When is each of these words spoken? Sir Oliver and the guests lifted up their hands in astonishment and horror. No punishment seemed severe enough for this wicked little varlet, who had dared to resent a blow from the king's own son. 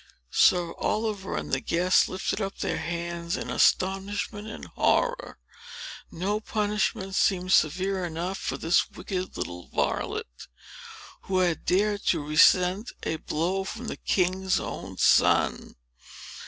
Sir 0.31 0.71
Oliver 0.79 1.37
and 1.37 1.51
the 1.53 1.59
guests 1.59 2.07
lifted 2.07 2.41
up 2.41 2.57
their 2.57 2.79
hands 2.79 3.37
in 3.37 3.51
astonishment 3.51 4.47
and 4.47 4.65
horror. 4.65 5.37
No 6.09 6.39
punishment 6.39 7.13
seemed 7.13 7.51
severe 7.51 8.03
enough 8.03 8.39
for 8.39 8.57
this 8.57 8.89
wicked 8.89 9.37
little 9.37 9.67
varlet, 9.67 10.47
who 11.25 11.37
had 11.37 11.65
dared 11.65 12.01
to 12.07 12.19
resent 12.25 12.91
a 13.03 13.17
blow 13.17 13.63
from 13.63 13.85
the 13.89 13.97
king's 13.97 14.59
own 14.59 14.97
son. 14.97 15.75